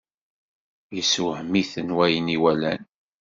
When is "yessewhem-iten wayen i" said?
0.95-2.37